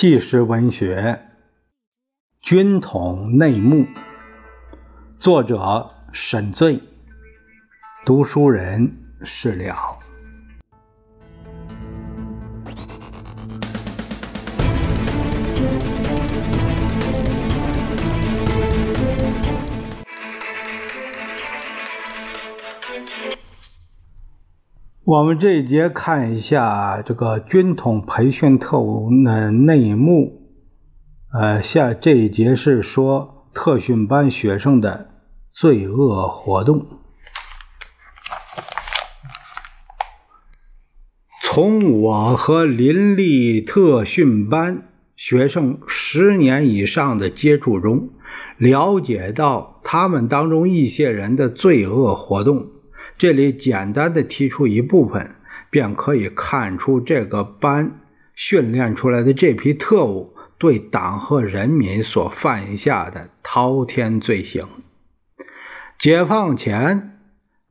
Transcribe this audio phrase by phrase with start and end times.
[0.00, 1.20] 纪实文学
[2.48, 3.84] 《军统内幕》，
[5.18, 6.80] 作者沈醉，
[8.06, 9.98] 读书人事了。
[25.10, 30.40] 我们这一节看一下这个军统培训特务的内幕。
[31.32, 35.10] 呃，下这一节是说特训班学生的
[35.52, 36.86] 罪恶活动。
[41.42, 48.10] 从我和林立特训班学生十年以上的接触中，
[48.58, 52.68] 了解到他们当中一些人的罪恶活动。
[53.20, 55.32] 这里简单的提出一部分，
[55.68, 58.00] 便可以看出这个班
[58.34, 64.66] 训练出来的这批特务对党和人民所犯下的滔天罪行。
[65.98, 67.18] 解放前，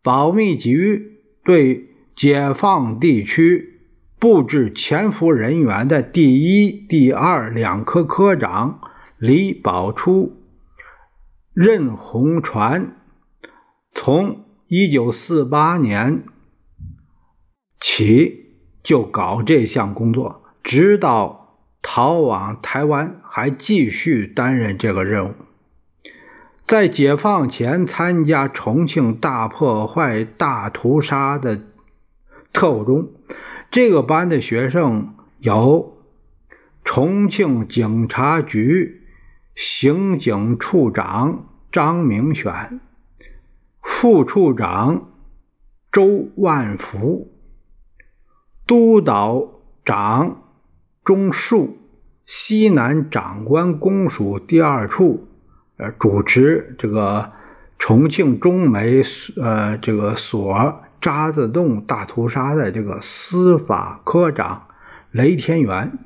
[0.03, 3.80] 保密局对解放地区
[4.20, 8.81] 布置潜伏人员的第一、第二两科科长
[9.17, 10.38] 李宝初、
[11.55, 12.95] 任洪传
[13.95, 14.45] 从。
[14.72, 16.25] 一九四八年
[17.80, 18.53] 起
[18.84, 25.34] 就搞这项工作，直到逃往台湾，还继续担任这个任务。
[26.67, 31.64] 在解放前参加重庆大破坏、大屠杀的
[32.54, 33.09] 特务中，
[33.72, 35.98] 这个班的学生有
[36.83, 39.02] 重庆警察局
[39.56, 42.80] 刑警处长张明选。
[43.92, 45.10] 副处长
[45.92, 47.33] 周万福，
[48.66, 49.45] 督导
[49.83, 50.44] 长
[51.04, 51.76] 钟树，
[52.26, 55.27] 西南长官公署第二处，
[55.76, 57.32] 呃，主持这个
[57.77, 59.04] 重庆中煤
[59.36, 64.67] 呃这个所渣滓洞大屠杀的这个司法科长
[65.11, 65.98] 雷天元。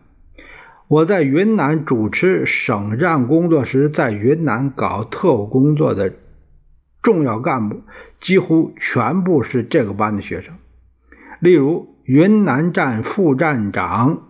[0.88, 6.14] 我在云南主持省战工作时，在云南搞特务工作的。
[7.04, 7.84] 重要干部
[8.22, 10.56] 几乎全部是这个班的学生，
[11.42, 14.30] 例如云南站副站长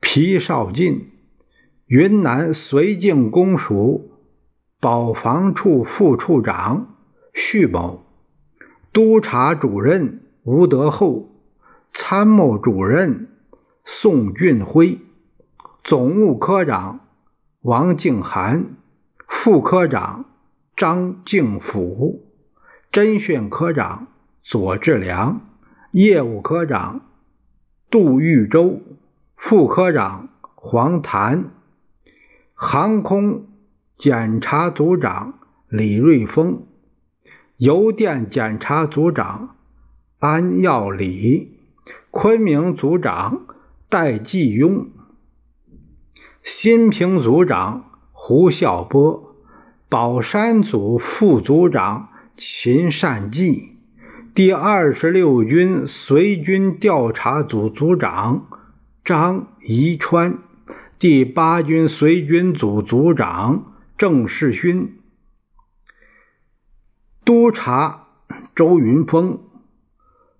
[0.00, 1.10] 皮绍进，
[1.86, 4.12] 云南绥靖公署
[4.80, 6.94] 保防处副处长
[7.34, 8.04] 徐某，
[8.92, 11.28] 督察主任吴德厚，
[11.92, 13.28] 参谋主任
[13.84, 15.00] 宋俊辉，
[15.82, 17.00] 总务科长
[17.62, 18.76] 王静涵，
[19.26, 20.26] 副科长。
[20.76, 22.26] 张敬甫，
[22.92, 24.08] 侦讯科长
[24.42, 25.40] 左志良，
[25.92, 27.00] 业务科长
[27.90, 28.82] 杜玉洲，
[29.36, 31.50] 副科长黄谭，
[32.52, 33.46] 航空
[33.96, 35.38] 检查组长
[35.68, 36.66] 李瑞峰，
[37.56, 39.56] 邮电检查组长
[40.18, 41.56] 安耀礼，
[42.10, 43.46] 昆明组长
[43.88, 44.88] 戴继庸，
[46.42, 49.25] 新平组长胡孝波。
[49.88, 53.76] 宝山组副组长秦善济，
[54.34, 58.48] 第二十六军随军调查组组长
[59.04, 60.38] 张宜川，
[60.98, 64.98] 第八军随军组组长郑世勋，
[67.24, 68.08] 督察
[68.56, 69.38] 周云峰、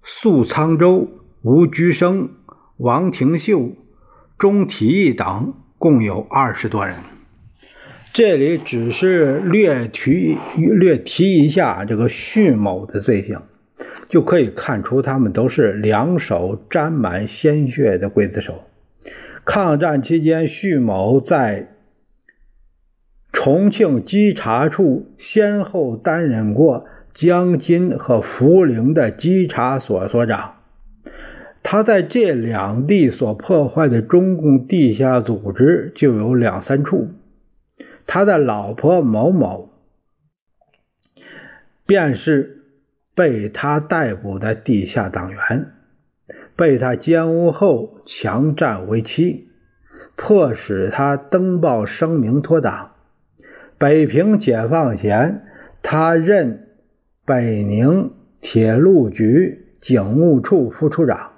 [0.02, 1.08] 宿沧州
[1.42, 2.30] 吴居生、
[2.78, 3.76] 王廷秀、
[4.38, 6.98] 钟体义等，共有二十多人。
[8.16, 13.42] 这里只是略提略提一下这个徐某的罪行，
[14.08, 18.62] 就可以看出他们都是两手沾满鲜血的刽子手。
[19.44, 21.74] 抗战期间，徐某在
[23.34, 30.54] 重庆稽查处先后担任过江津和涪陵的稽查所所长。
[31.62, 37.10] 他在这两地所破坏的中共地下组织就有两三处。
[38.06, 39.70] 他的老婆某某，
[41.84, 42.64] 便是
[43.14, 45.72] 被他逮捕的地下党员，
[46.54, 49.48] 被他奸污后强占为妻，
[50.14, 52.92] 迫使他登报声明脱党。
[53.78, 55.46] 北平解放前，
[55.82, 56.68] 他任
[57.24, 61.32] 北宁铁路局警务处副处长，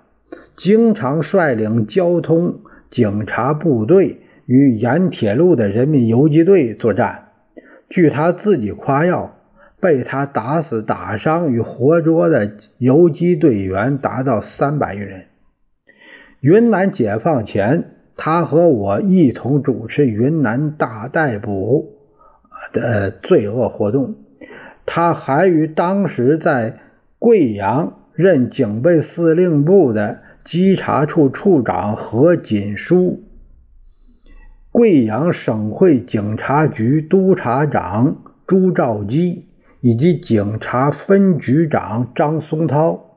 [0.55, 2.61] 经常率领交通
[2.91, 4.23] 警察部队。
[4.49, 7.33] 与沿铁路的人民游击队作战，
[7.91, 9.37] 据他自己夸耀，
[9.79, 15.27] 被他打死、打伤与活捉的游击队员达到三百余人。
[16.41, 21.99] 云南解放前，他和我一同主持云南大逮捕
[22.73, 24.15] 的罪恶活动。
[24.87, 26.79] 他还与当时在
[27.19, 33.25] 贵阳任警备司令部的稽查处处长何锦书、
[34.71, 39.47] 贵阳省会警察局督察长朱兆基
[39.81, 43.17] 以及警察分局长张松涛、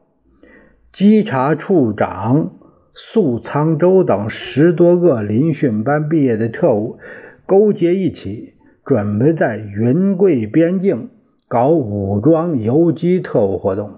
[0.92, 2.51] 稽查处长
[2.94, 7.00] 粟沧州等十多个临训班毕业的特务
[7.45, 8.53] 勾结一起，
[8.86, 11.09] 准备在云贵边境。
[11.48, 13.92] 搞武装游击特务活动，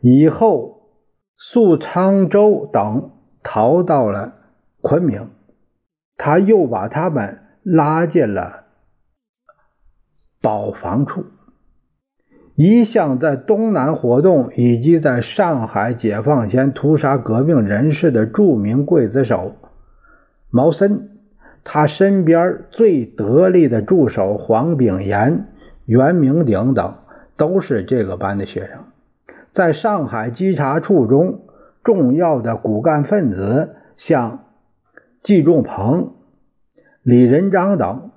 [0.00, 0.82] 以后
[1.36, 3.10] 粟沧州等
[3.42, 4.34] 逃到了
[4.80, 5.30] 昆明，
[6.22, 8.64] 他又把他们拉进了
[10.42, 11.24] 保防处。
[12.56, 19.56] 一向在东南活动以及在上海解放前屠杀革命人士的著名刽子手
[20.50, 21.08] 毛森，
[21.64, 25.46] 他身边最得力的助手黄炳炎。
[25.86, 26.96] 袁明鼎等
[27.38, 28.84] 都是这个班的学生，
[29.52, 31.40] 在上海稽查处中，
[31.82, 34.49] 重要的骨干分子像
[35.22, 36.14] 季仲鹏、
[37.02, 38.10] 李仁章等，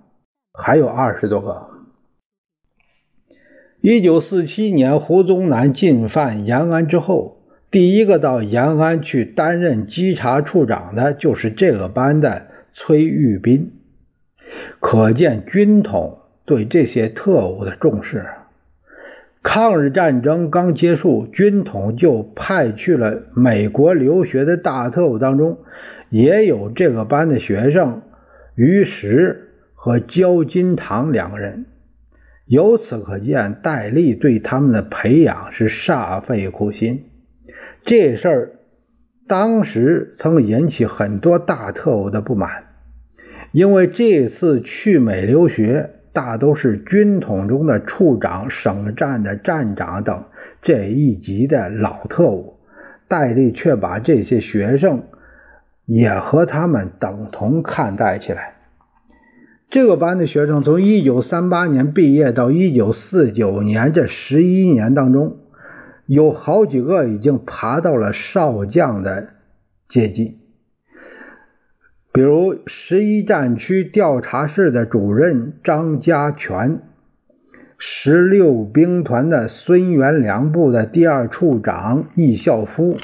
[0.54, 1.68] 还有二十多个。
[3.82, 13.72] 一九四七年，胡宗南进犯延安之后，第一个到延安去担任稽查处长的就是这个班的崔玉斌，
[14.80, 16.20] 可见军统。
[16.46, 18.26] 对这些特务的重视。
[19.42, 25.60] 抗日战争刚结束，军统就派去了美国留学的大特务当中，
[26.14, 28.04] 也有这个班的学生
[28.54, 31.66] 于石和焦金堂两个人。
[32.46, 37.06] 由此可见，戴笠对他们的培养是煞费苦心。
[37.84, 38.52] 这事儿
[39.28, 42.66] 当时曾引起很多大特务的不满，
[43.52, 45.90] 因为这次去美留学。
[46.14, 50.26] 大都是军统中的处长、省站的站长等
[50.62, 52.60] 这一级的老特务，
[53.08, 55.06] 戴笠却把这些学生
[55.86, 58.56] 也和他们等同看待起来。
[59.70, 65.38] 这个班的学生从1938年毕业到1949年这十一年当中，
[66.06, 69.30] 有好几个已经爬到了少将的
[69.88, 70.38] 阶级。
[72.12, 76.80] 比如十一战区调查室的主任张家全，
[77.80, 82.98] 十六兵团的孙元良部的第二处长易孝夫，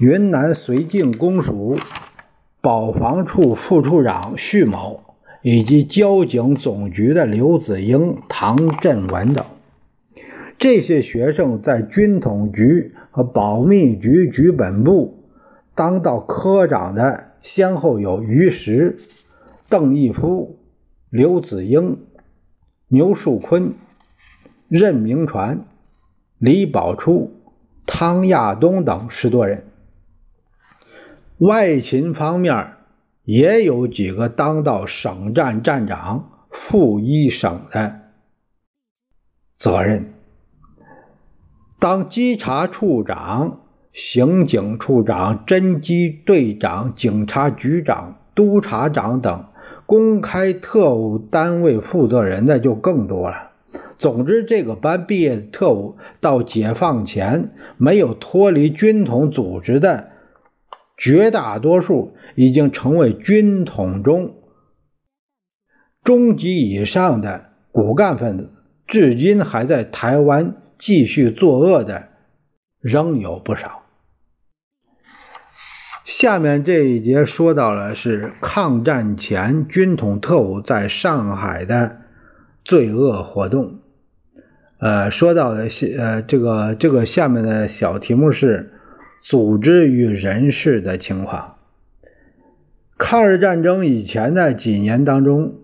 [0.00, 1.78] 云南绥靖公署
[2.62, 5.02] 保防处副处长徐某，
[5.42, 9.44] 以及交警总局的刘子英、唐振文等，
[10.56, 15.22] 这些学生在军统局和保密局局本部
[15.74, 17.26] 当到科长的。
[17.42, 18.96] 先后有于石、
[19.70, 20.58] 邓义夫、
[21.08, 21.98] 刘子英、
[22.88, 23.72] 牛树坤、
[24.68, 25.64] 任明传、
[26.38, 27.32] 李宝初、
[27.86, 29.64] 汤亚东等十多人。
[31.40, 32.72] 外勤方面
[33.24, 38.00] 也有几个当到省站站长、副一省的
[39.56, 40.12] 责任，
[41.78, 43.60] 当稽查处长。
[43.92, 49.46] 刑警处长、侦缉队长、警察局长、督察长等
[49.84, 53.50] 公开特务单位负责人的就更多了。
[53.98, 60.09] 总之，这个班毕业的特务到解放前没有脱离军统组织的
[61.00, 64.36] 绝大多数，已经成为军统中
[66.04, 68.50] 中级以上的骨干分子。
[68.86, 72.08] 至今还在台湾继续作恶的，
[72.80, 73.82] 仍有不少。
[76.04, 82.00] 下面这一节说到了是抗战前军统特务在上海的
[82.64, 83.78] 罪恶活动。
[84.80, 88.74] 呃，说到的呃这个这个下面的小题目是
[89.20, 91.56] 组织与人事的情况。
[92.98, 95.54] 抗日战争以前的几年当中，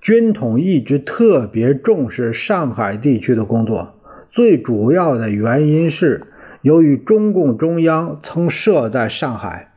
[0.00, 3.94] 军统一直特别重视上海地区的工作，
[4.30, 6.22] 最主要的原因是
[6.62, 9.72] 由于中共中央曾设在上海。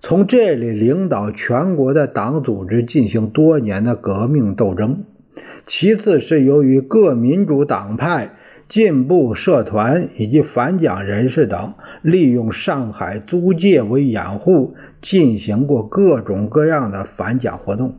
[0.00, 5.04] 从这里领导全国的党组织进行多年的革命斗争。
[5.66, 8.36] 其次是由于各民主党派、
[8.68, 11.74] 进步社团以及反蒋人士等
[12.06, 17.98] 利用上海租界为掩护，进行过各种各样的反蒋活动。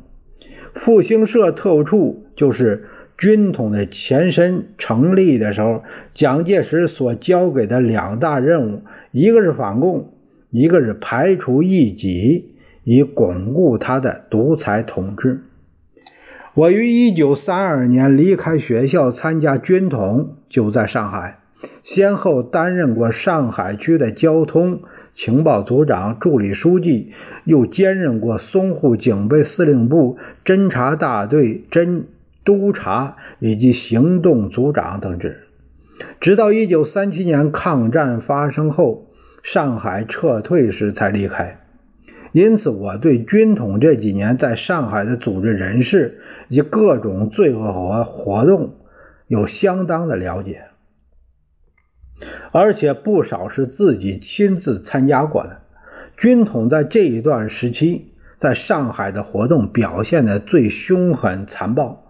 [0.73, 2.85] 复兴社特务处就是
[3.17, 4.69] 军统的前身。
[4.77, 5.83] 成立的时候，
[6.13, 10.13] 蒋介石所交给的两大任务，一个是反共。
[10.49, 15.41] 一个是排除异己，以巩固他的独裁统治。
[16.53, 21.39] 我于一九三二年离开学校参加军统，就在上海，
[21.83, 24.81] 先后担任过上海区的交通
[25.13, 27.11] 情报组长、助理书记，
[27.45, 32.03] 又兼任过淞沪警备司令部侦察大队侦
[32.43, 35.43] 督察以及行动组长等职。
[36.19, 39.07] 直到一九三七年抗战发生后，
[39.41, 41.59] 上海撤退时才离开。
[42.33, 46.19] 因此，我对军统这几年在上海的组织人事。
[46.49, 48.75] 以及各种罪恶活活动
[49.27, 50.61] 有相当的了解，
[52.51, 55.62] 而且不少是自己亲自参加过的。
[56.17, 62.03] 军统在这一段时期在上海的活动表现的最凶狠残暴。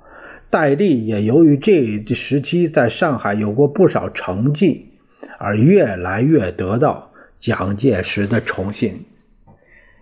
[0.49, 4.93] 戴笠也由于这一时期在上海有过不少成绩，
[5.37, 9.05] 而越来越得到蒋介石的宠信。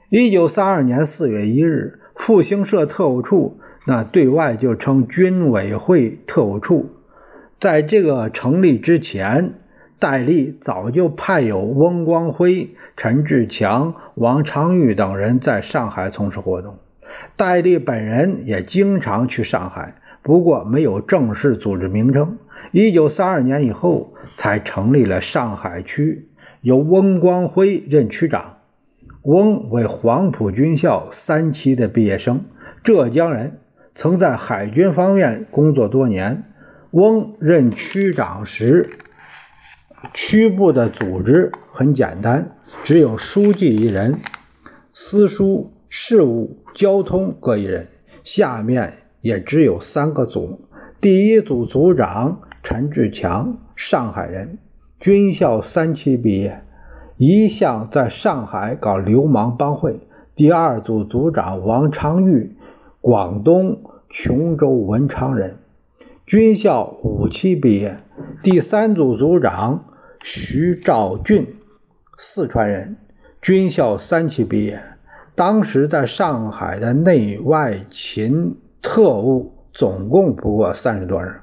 [0.09, 3.59] 一九三二年四月一日，复兴社特务处。
[3.88, 6.89] 那对外就称军委会特务处，
[7.59, 9.53] 在这个成立之前，
[9.99, 16.75] 戴笠早就派有翁光辉、陈志强、王昌玉等人在上海从事活动。
[17.37, 22.37] 戴笠本人也经常去上海，不过没有正式组织名称。
[22.71, 26.27] 一九三二年以后，才成立了上海区，
[26.61, 28.57] 由翁光辉任区长。
[29.21, 32.45] 翁为黄埔军校三期的毕业生，
[32.83, 33.59] 浙江人。
[33.95, 36.43] 曾在海军方面工作多年。
[36.91, 38.89] 翁任区长时，
[40.13, 44.19] 区部的组织很简单，只有书记一人，
[44.93, 47.88] 司书、事务、交通各一人，
[48.24, 50.62] 下面也只有三个组。
[51.01, 54.57] 第一组组长陈志强，上海人，
[55.00, 56.62] 军校三期毕业，
[57.17, 60.00] 一向在上海搞流氓帮会。
[60.35, 62.55] 第二组组长王昌玉。
[63.01, 65.57] 广东琼州文昌人，
[66.25, 67.97] 军校五期毕业。
[68.41, 69.85] 第三组组长
[70.27, 71.46] 徐兆俊，
[72.17, 72.98] 四川人，
[73.44, 74.82] 军校三期毕业。
[75.36, 81.36] 当时在上海的内外勤特务总共不过三十多人，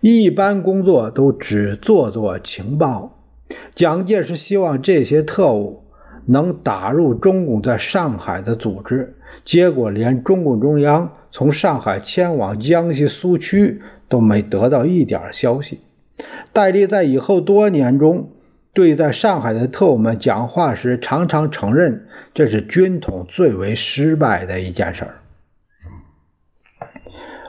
[0.00, 3.22] 一般工作都只做做情报。
[3.72, 5.84] 蒋介石希望这些特务
[6.26, 9.14] 能打入中共在上海的组织。
[9.44, 15.78] 结果连中共中央从上海迁往江西苏区都没得到一点消息。
[16.52, 18.32] 戴笠在以后多年中
[18.72, 25.14] 对在上海的特务们讲话时，常常承认这是军统最为失败的一件事儿。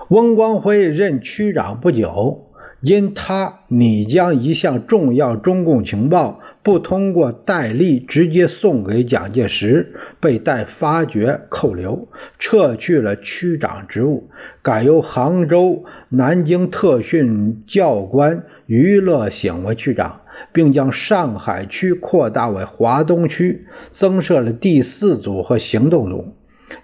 [0.10, 2.52] 翁光辉任区长不久，
[2.82, 6.40] 因他拟将一项重要中共情报。
[6.64, 12.08] 不通过戴笠直接送给蒋介石，被待发掘扣留，
[12.40, 14.30] 撤去了区长职务，
[14.62, 20.22] 改由杭州、南京特训教官于乐醒为区长，
[20.54, 26.34] 并将上海区扩大为华东区，增设了第四组和行动组。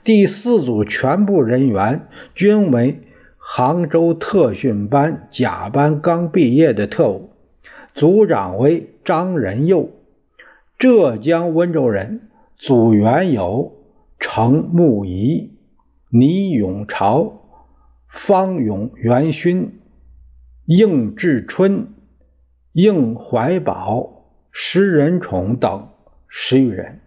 [0.03, 2.99] 第四组全部人员均为
[3.37, 7.31] 杭州特训班甲班刚毕业的特务。
[7.93, 9.91] 组长为张仁佑，
[10.77, 12.19] 浙江温州人。
[12.59, 13.71] 组员有
[14.19, 15.57] 程木仪、
[16.09, 17.31] 倪永朝、
[18.09, 19.79] 方永元勋、
[20.65, 21.87] 应志春、
[22.73, 25.87] 应怀宝、石仁宠等
[26.27, 26.99] 十余人。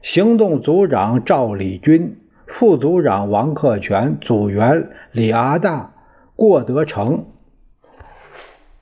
[0.00, 5.92] 行动组长赵礼军，副组长王克全，组员李阿大、
[6.36, 7.26] 郭德成。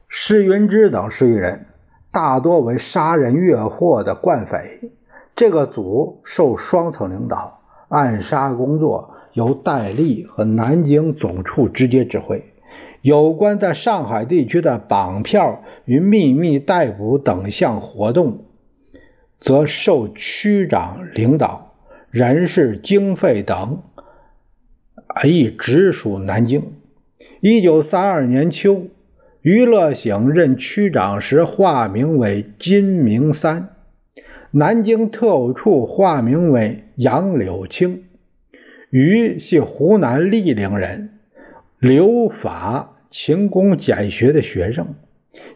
[0.06, 1.66] 施云芝等十余人，
[2.12, 4.92] 大多为杀人越货的惯匪。
[5.36, 12.44] 这个组受双层领导，暗杀工作由戴笠和南京总处直接指挥。
[13.02, 18.44] 有关在上海地区的绑票与秘密逮捕等项活动，
[19.40, 21.74] 则受区长领导，
[22.10, 23.82] 人事、经费等
[25.24, 26.72] 亦直属南京。
[27.40, 28.86] 一九三二年秋。
[29.42, 33.73] 于乐醒任区长时，化名为金明三；
[34.56, 38.04] 南京特务处化名为杨柳青。
[38.88, 41.18] 于系湖南醴陵人，
[41.80, 44.94] 留法勤工俭学的学生，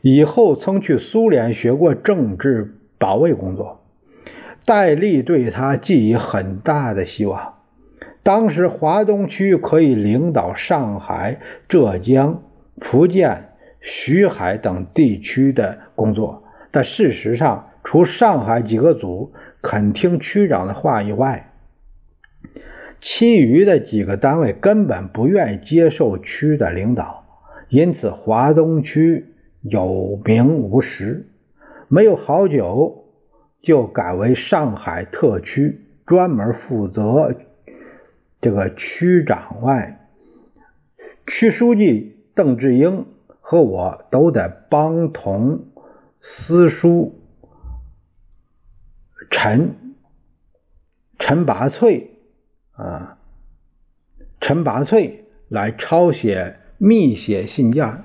[0.02, 3.84] 以后曾去苏联学过政治保卫工作。
[4.64, 7.54] 戴笠对他寄予很大的希望。
[8.24, 11.38] 当时华东区可以领导上海、
[11.68, 12.42] 浙江、
[12.80, 13.44] 福建。
[13.80, 21.54] 徐海等地区的工作，但事实上，除上海几个组肯听区长的话以外，
[23.00, 27.24] 其余的几个单位根本不愿意接受区的领导，
[27.70, 31.30] 因此华东区有名无实。
[31.88, 33.06] 没有好久，
[33.62, 37.34] 就改为上海特区，专门负责
[38.38, 40.06] 这个区长外，
[41.26, 43.06] 区书记邓志英
[43.40, 45.64] 和我都得帮同
[46.20, 47.17] 司书
[49.30, 49.76] 陈
[51.18, 52.08] 陈拔萃。
[52.72, 53.18] 啊，
[54.40, 58.04] 陈拔萃来抄写密写信件。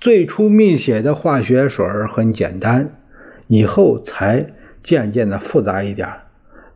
[0.00, 3.00] 最初密写的化学水很简单，
[3.46, 4.52] 以后才
[4.82, 6.08] 渐渐的复杂一点。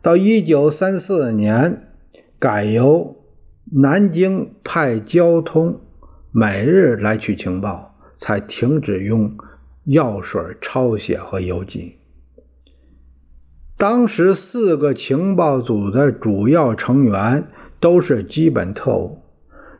[0.01, 1.89] 到一九三四年，
[2.39, 3.23] 改由
[3.71, 5.81] 南京派交通
[6.31, 9.37] 每日来取情报，才停止用
[9.83, 11.98] 药水抄写和邮寄。
[13.79, 17.45] 当时四个情报组的主要成员
[17.79, 19.19] 都是基本特务，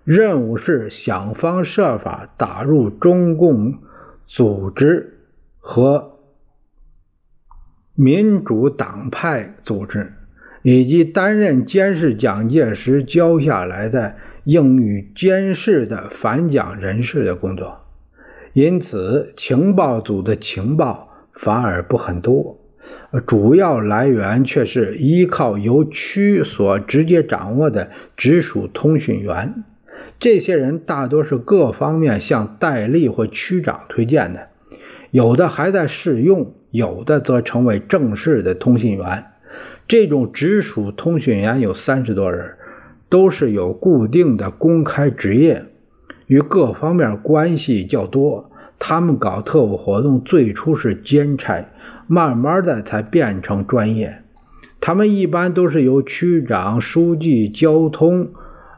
[0.05, 3.79] 任务是想方设法打入中共
[4.25, 5.19] 组织
[5.57, 6.13] 和
[7.93, 10.13] 民主党派组织，
[10.61, 14.15] 以及担任监视蒋介石交下来的
[14.45, 17.79] 英语监视的反蒋人士的工作。
[18.53, 22.58] 因此，情报组的情报反而不很多。
[23.25, 29.63] 主要来源却是依靠由区所直接掌握的直属通讯员，
[30.19, 34.47] 这些人大多是各方面向戴笠或区长推荐的，
[35.11, 39.25] 有的还在试用，有的则成为正式的通讯员。
[39.87, 42.51] 这种直属通讯员有三十多人，
[43.09, 45.65] 都是有固定的公开职业，
[46.27, 48.51] 与各方面关系较多。
[48.77, 51.65] 他们搞特务活动最初是兼差。
[52.11, 54.23] 慢慢的才变成专业，
[54.81, 58.31] 他们一般都是由区长、书记、交通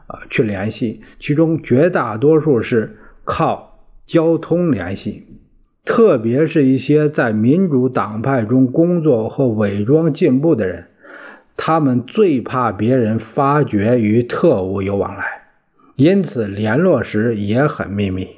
[0.06, 5.26] 啊去联系，其中绝大多数是靠交通联系，
[5.82, 10.88] 特别是一些在民主党派中工作和伪装进步的人，
[11.56, 15.24] 他们最怕别人发觉与特务有往来，
[15.96, 18.28] 因此联络时也很秘密。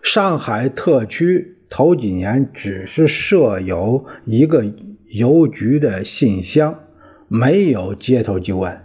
[0.00, 1.56] 上海特区。
[1.70, 4.64] 头几年只是设有一个
[5.08, 6.80] 邮局的信箱，
[7.28, 8.80] 没有接头就问，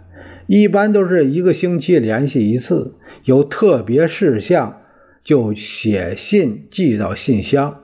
[0.46, 2.94] 一般都是一个星期联系一次，
[3.24, 4.82] 有特别事项
[5.24, 7.80] 就写信寄到信箱。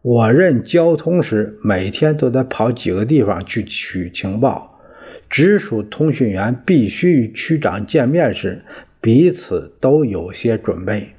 [0.00, 4.80] 我任交通时，每天都得跑几个地方去取情报。
[5.28, 8.64] 直属通讯员必须与区长见面时，
[9.02, 11.10] 彼此都有些准备。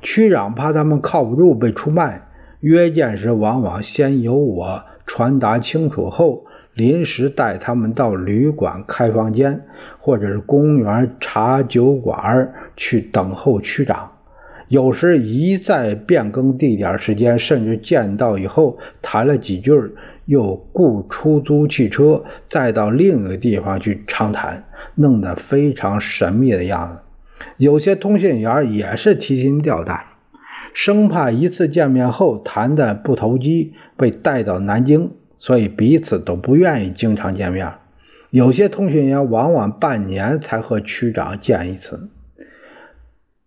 [0.00, 2.23] 区长怕他们靠不住被出卖。
[2.64, 9.66] 约见时，往往先由我传达清楚后，临时带他们到旅馆开房间，
[9.98, 14.12] 或者是公园茶酒馆去等候区长。
[14.68, 19.70] 有时一再变更地点、时间，甚至见到以后谈了几句，
[20.24, 27.44] 又雇出租汽车再到另一个地方去长谈，弄得非常神秘的样子。
[27.58, 30.13] 有些通讯员也是提心吊胆。
[30.74, 37.72] 生怕一次见面后谈的不投机，被带到南京，所以彼此都不愿意经常见面。
[38.30, 42.10] 有些通讯员往往半年才和区长见一次。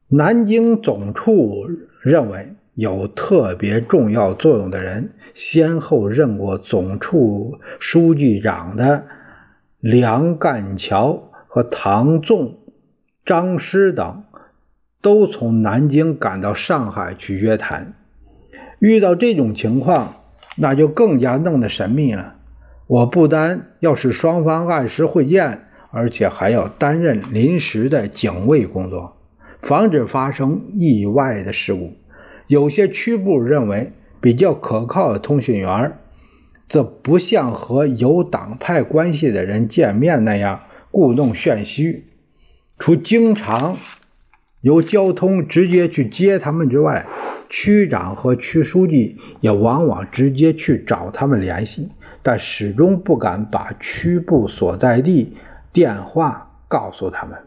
[0.08, 1.66] 南京总处
[2.02, 9.04] 认为有特别重要作用的人，先后任过总处书记长的
[9.82, 12.60] 梁干桥和唐纵、
[13.26, 14.24] 张师等。
[15.02, 17.94] 都从南京赶到上海去约谈，
[18.80, 20.16] 遇到这种情况，
[20.56, 22.36] 那就更加弄得神秘了。
[22.88, 29.18] 我不单要使双方按时会见，而且还要担任临时的警卫工作，
[29.62, 31.94] 防止发生意外的事故。
[32.48, 35.98] 有些区部认为比较可靠的通讯员，
[36.68, 42.06] 则不像和有党派关系的人见面那样故弄玄虚，
[42.80, 43.78] 除经常。
[44.62, 47.06] 由交通直接去接他们之外，
[47.50, 51.90] 区长和区书记也往往直接去找他们联系，
[52.24, 55.38] 但始终不敢把区部所在地
[55.72, 57.38] 电话告诉他们。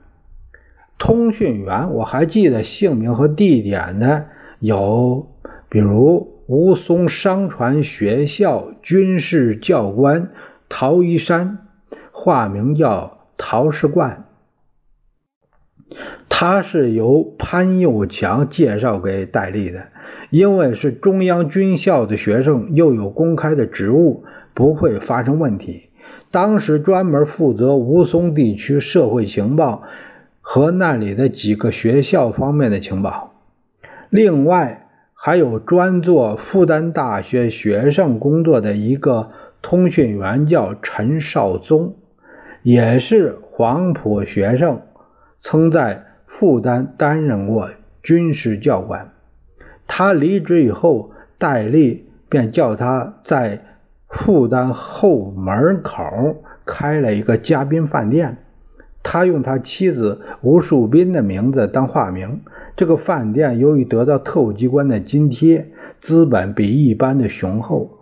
[0.99, 4.27] 通讯员我还记得姓名和地点的
[4.59, 5.27] 有，
[5.69, 10.31] 比如吴淞商船学校军事教官
[10.69, 11.59] 陶一山，
[12.13, 14.27] 化名叫陶世冠。
[16.29, 19.89] 他是由潘又强介绍给戴笠的，
[20.31, 24.25] 因为是中央军校的学生，又有公开的职务，
[24.55, 25.89] 不会发生问题。
[26.31, 29.83] 当时专门负责吴淞地区社会情报
[30.41, 33.35] 和那里的几个学校方面的情报。
[34.11, 41.95] 另外，还有专做复旦大学学生工作的一个通讯员，叫陈少宗，
[42.63, 44.81] 也是黄埔学生，
[45.41, 47.71] 曾在复旦担任过
[48.03, 49.11] 军事教官。
[49.87, 53.67] 他离职以后，戴笠便叫他在。
[54.13, 58.39] 复旦后门口开了一个嘉宾饭店，
[59.05, 62.41] 他用他妻子吴树斌的名字当化名。
[62.77, 68.01] 这个饭店由于得到特务机关的津贴，资本比一般的雄厚。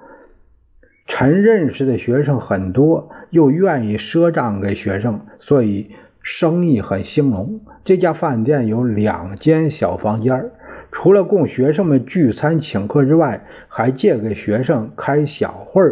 [1.06, 5.90] 陈认识的学生很多，又愿意赊账给学生，所以
[6.22, 7.60] 生意很兴隆。
[7.84, 10.50] 这家饭店有两间小房间
[10.90, 15.82] 除了供学生们聚餐请客之外，还借给学生开小会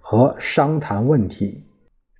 [0.00, 1.64] 和商谈问题。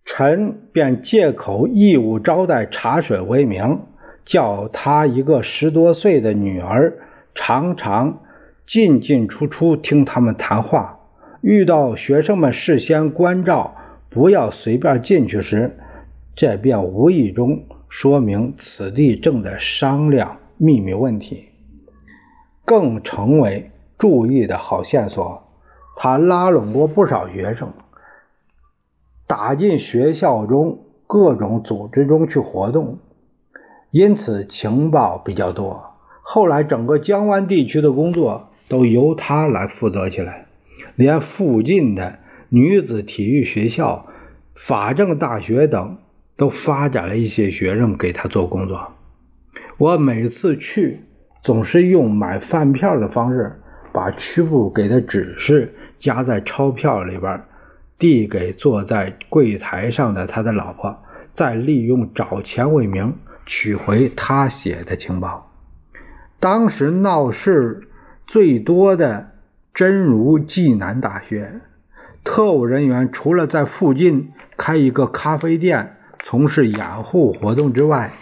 [0.05, 3.81] 陈便借口义务招待茶水为名，
[4.24, 6.92] 叫他一个十多岁的女儿
[7.35, 8.20] 常常
[8.66, 10.98] 进进出出听他们谈话。
[11.40, 13.77] 遇到学生们事先关照
[14.11, 15.77] 不要随便进去时，
[16.35, 21.49] 这便无意中说明此地正在商量秘密问题。
[22.64, 25.42] 更成为注意的好线索。
[25.97, 27.73] 他拉拢过不少学生，
[29.29, 32.99] 打进学校中各种组织中去活动，
[33.92, 35.85] 因此情报比较多。
[36.23, 40.47] 后来整个江湾地区的工作都由他来负责起来，
[40.97, 42.18] 连附近的
[42.49, 44.07] 女子体育学校、
[44.55, 45.99] 法政大学等
[46.37, 48.92] 都发展了一些学生给他做工作。
[49.79, 51.01] 我每次去。
[51.42, 53.61] 总是用买饭票的方式，
[53.92, 57.42] 把区部给的指示夹在钞票里边，
[57.99, 61.03] 递给坐在柜台上的他的老婆，
[61.35, 65.53] 再利用找钱为名取回他写的情报。
[66.40, 67.88] 当时闹事
[68.27, 69.33] 最多的
[69.75, 71.61] 真如济南大学，
[72.25, 78.13] 特务人员除了在附近开一个咖啡店从事掩护活动之外，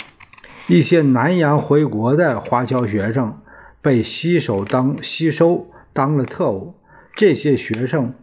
[0.67, 3.39] 一些南洋回国的华侨学生
[3.81, 6.75] 被吸收当吸收当了特务。
[7.15, 8.15] 这些学生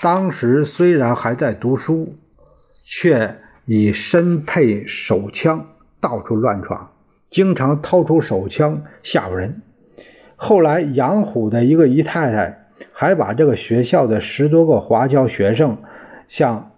[0.00, 2.16] 当时虽然还在读书，
[2.82, 5.66] 却已身配手枪，
[6.00, 6.92] 到处乱闯，
[7.28, 9.60] 经常掏出手枪吓唬人。
[10.36, 15.76] 后来，杨虎的一个姨太太还把这个学校的十多个华侨学生
[16.26, 16.72] 向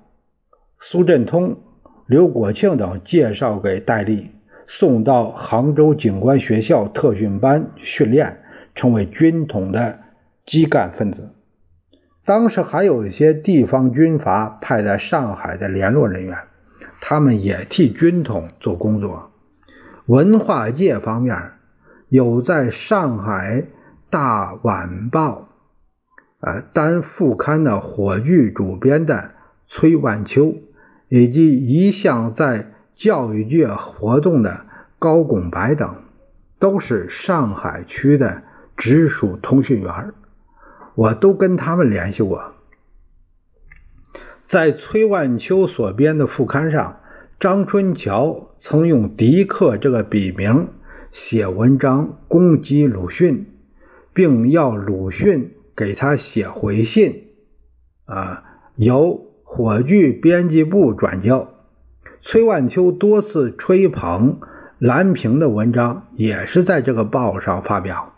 [0.81, 1.61] 苏振通、
[2.09, 4.33] 刘国庆等介绍给戴笠。
[4.71, 8.43] 送到杭州警官学校特训班训练，
[8.75, 10.01] 成为军统的
[10.45, 11.31] 基干分子。
[12.27, 16.37] 当时还有一些地方军阀派在上海的联络人员，
[17.01, 19.31] 他们也替军统做工作。
[20.05, 21.53] 文化界方面，
[22.11, 23.63] 有在上海
[24.11, 25.49] 《大晚报》
[26.47, 29.31] 呃单副刊的火炬主编的
[29.67, 30.55] 崔万秋，
[31.09, 32.73] 以及一向在。
[32.99, 34.67] 教育界活动的
[34.99, 36.03] 高拱白等，
[36.59, 38.43] 都是上海区的
[38.77, 40.13] 直属通讯员，
[40.97, 42.55] 我都跟他们联系过。
[44.45, 46.99] 在崔万秋所编的副刊上，
[47.39, 50.67] 张春桥曾用迪克这个笔名
[51.13, 53.47] 写文章攻击鲁迅，
[54.13, 57.29] 并要鲁迅给他写回信，
[58.07, 58.43] 啊，
[58.75, 61.55] 由火炬编辑部转交。
[62.21, 64.39] 崔万秋多次吹捧
[64.79, 68.13] 蓝平的文章，也是在这个报上发表。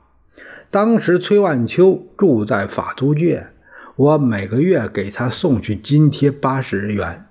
[0.72, 3.46] 当时崔万秋住在法租界，
[3.94, 7.26] 我每个月给他送去津贴八十日元，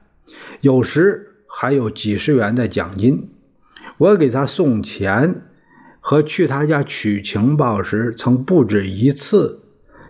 [0.62, 3.30] 有时还有几十元的奖金。
[3.98, 5.42] 我给他送钱
[6.00, 9.60] 和去他家取情报时，曾不止一次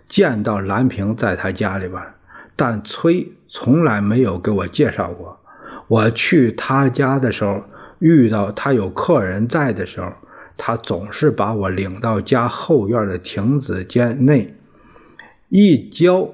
[0.08, 2.00] 见到蓝平在他家里边，
[2.60, 5.40] 但崔从来没有给我介绍过。
[5.88, 7.64] 我去他家的时候，
[8.00, 10.12] 遇到他有客人在的时候，
[10.58, 14.56] 他总是把我领到家后院的亭子间内，
[15.48, 16.32] 一交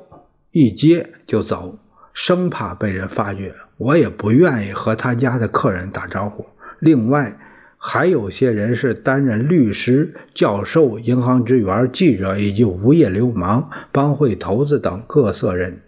[0.52, 1.78] 一接就走，
[2.16, 3.54] 生怕被人发觉。
[3.78, 6.48] 我也不愿意和他家的客人打招呼。
[6.80, 7.38] 另外，
[7.78, 15.82] 还有些人是担任律师、教授、银行职员、记者以及无业流氓、帮会头子等各色人。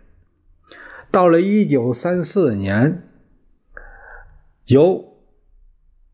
[1.11, 3.03] 到了一九三四年。
[4.65, 5.13] 由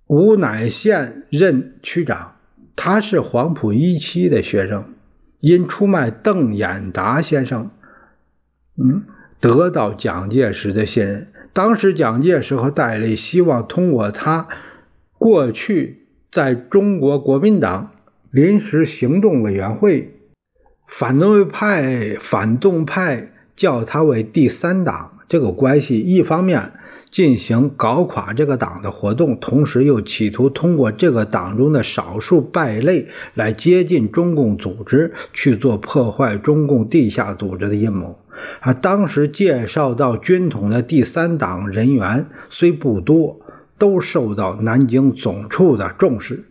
[0.05, 2.35] 吴乃宪任区长，
[2.75, 4.93] 他是黄埔一期的学生，
[5.39, 7.71] 因出卖邓演达先生，
[8.77, 9.05] 嗯，
[9.39, 11.33] 得到蒋介石的信任。
[11.51, 14.47] 当时蒋介石和戴笠希望通过他
[15.17, 17.91] 过去在中国国民党
[18.29, 20.19] 临时行动委员会
[20.87, 26.73] 反动派反动派叫他为第三党，这个关系一方面。
[27.11, 38.17] 进行搞垮这个党的活动，同时又企图通过这个党中的少数败类来接近中共组织，去做破坏中共地下组织的阴谋。
[38.61, 43.41] 啊，当时介绍到军统的第三党人员虽不多，
[43.77, 46.45] 都受到南京总处的重视。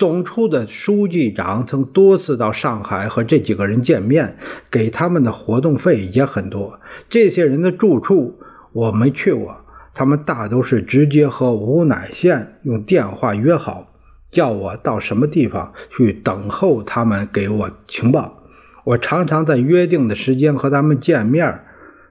[0.00, 4.38] 总处的书记长曾多次到上海和这几个人见面，
[4.70, 6.80] 给他们的活动费也很多。
[7.10, 8.40] 这些人的住处
[8.72, 9.58] 我没去过。
[9.92, 13.92] 他们大都是直接和吴乃宪用电话约好，
[14.30, 18.42] 叫我到什么地方去等候他们给我情报。
[18.84, 21.60] 我常常在约定的时间和他们见面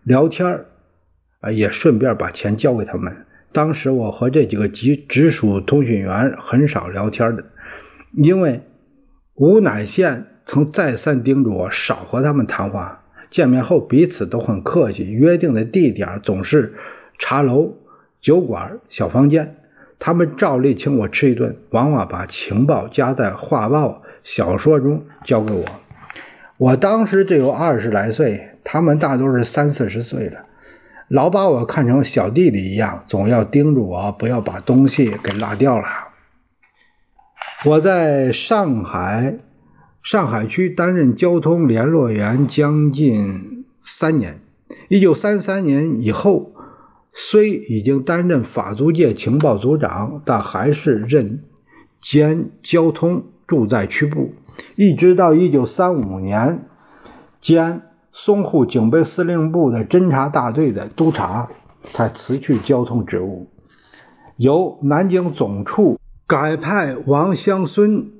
[0.03, 0.65] 聊天
[1.39, 3.25] 啊，也顺便把钱交给他们。
[3.51, 7.45] 当时我和这几个直直属通讯员很少聊天的，
[8.11, 8.61] 因为
[9.35, 13.03] 吴乃宪曾再三叮嘱我少和他们谈话。
[13.29, 16.73] 见面后彼此都很客气，约定的地点总是。
[17.21, 17.73] 茶楼、
[18.21, 19.57] 酒馆、小房间，
[19.99, 25.65] 他们照例请我吃一顿，往往把情报夹在画报、小说中交给我。
[26.55, 30.45] 我当时只有二十来岁，他们大都是三四十岁了，
[31.09, 35.85] 老把我看成小弟弟一样，总要叮嘱我不要把东西给落掉了。
[37.65, 39.39] 我在上海
[40.01, 44.39] 上海区担任交通联络员将近三年，
[44.87, 46.53] 一九三三年以后。
[47.11, 51.43] 虽已经担任法租界情报组长，但还是任
[51.99, 54.35] 兼交通驻在区部，
[54.75, 56.69] 一直到一九三五年
[57.41, 57.81] 兼
[58.13, 61.49] 淞沪警备司令部的侦察大队的督察，
[61.81, 63.49] 才辞去交通职务，
[64.37, 65.98] 由南京总处
[66.29, 68.11] 改派王湘孙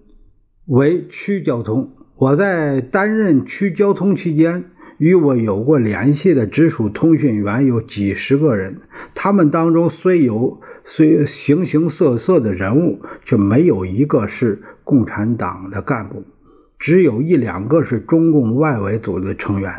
[0.65, 1.91] 为区交通。
[2.15, 4.71] 我在担任区交通期间。
[4.97, 8.81] 与我有过联系的直属通讯员有几十个人，
[9.13, 16.23] 他们当中虽有虽形形色色的人物，却没有一个是共产党的干部，
[16.79, 19.71] 只有一两个是中共外围组织成员。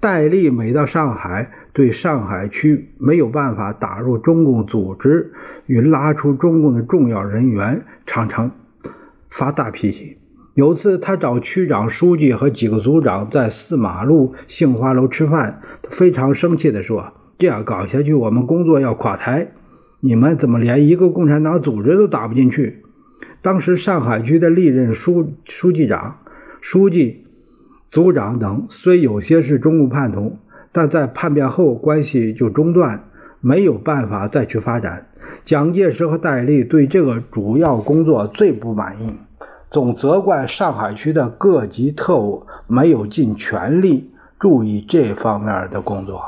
[0.00, 5.32] 戴笠每到上海，对上海区没有办法打入中共组织
[5.66, 8.50] 与拉出中共的重要人员，常常
[9.28, 10.16] 发大脾气。
[10.54, 19.52] 有次，他找区长、书记和几个组长在四马路杏花楼吃饭，非常生气地说：“这样搞下去，我们工作要垮台。
[20.00, 22.82] 你们怎么连一个共产党组织都打不进去？”
[23.40, 26.18] 当时，上海区的历任书书记长、
[26.60, 27.24] 书记、
[27.90, 30.36] 组长等虽有些是中共叛徒，
[30.72, 33.04] 但在叛变后关系就中断，
[33.40, 35.06] 没有办法再去发展。
[35.44, 39.14] 蒋介石和戴笠对这个主要工作最不满意。
[39.70, 46.20] 总责怪上海区的各级特务没有尽全力注意这方面的工作。